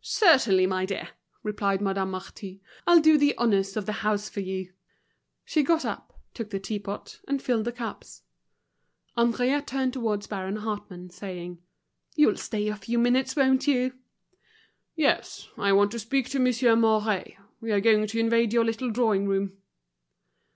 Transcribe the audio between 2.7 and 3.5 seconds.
"I'll do the